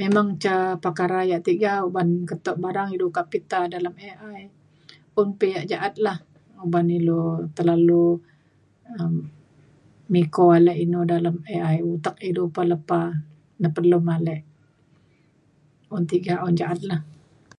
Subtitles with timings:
[0.00, 4.40] memang ca perkara yak tiga uban keto barang ilu kak pita dalem AI
[5.20, 6.16] un pa yak ja’at lah
[6.64, 7.22] uban ilu
[7.56, 8.04] terlalu
[8.96, 9.14] um
[10.12, 13.06] miko ida dalem AI utek ilu pa lepah
[13.62, 14.36] nepelum ale.
[15.94, 17.00] un tiga un ja’at lah.